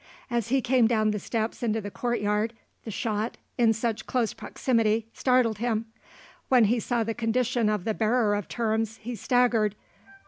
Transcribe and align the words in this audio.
As 0.31 0.47
he 0.47 0.61
came 0.63 0.87
down 0.87 1.11
the 1.11 1.19
steps 1.19 1.61
into 1.61 1.79
the 1.79 1.91
courtyard, 1.91 2.53
the 2.85 2.89
shot, 2.89 3.37
in 3.59 3.71
such 3.71 4.07
close 4.07 4.33
proximity, 4.33 5.05
startled 5.13 5.59
him; 5.59 5.85
when 6.49 6.63
he 6.65 6.79
saw 6.79 7.03
the 7.03 7.13
condition 7.13 7.69
of 7.69 7.83
the 7.83 7.93
bearer 7.93 8.33
of 8.33 8.47
terms, 8.47 8.97
he 8.97 9.13
staggered. 9.13 9.75